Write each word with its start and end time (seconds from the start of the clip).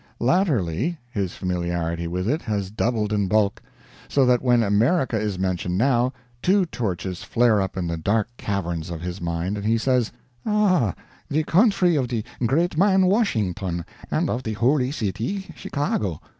Latterly 0.17 0.97
his 1.11 1.33
familiarity 1.35 2.07
with 2.07 2.27
it 2.27 2.41
has 2.41 2.71
doubled 2.71 3.13
in 3.13 3.27
bulk; 3.27 3.61
so 4.07 4.25
that 4.25 4.41
when 4.41 4.63
America 4.63 5.15
is 5.15 5.37
mentioned 5.37 5.77
now, 5.77 6.11
two 6.41 6.65
torches 6.65 7.21
flare 7.21 7.61
up 7.61 7.77
in 7.77 7.85
the 7.85 7.97
dark 7.97 8.27
caverns 8.35 8.89
of 8.89 9.01
his 9.01 9.21
mind 9.21 9.57
and 9.57 9.65
he 9.67 9.77
says, 9.77 10.11
"Ah, 10.43 10.95
the 11.29 11.43
country 11.43 11.95
of 11.95 12.07
the 12.07 12.23
great 12.43 12.79
man 12.79 13.05
Washington; 13.05 13.85
and 14.09 14.27
of 14.27 14.41
the 14.41 14.53
Holy 14.53 14.91
City 14.91 15.53
Chicago." 15.55 16.19